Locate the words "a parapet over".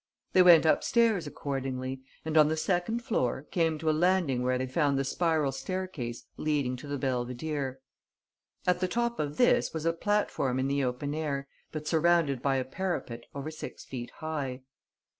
12.55-13.51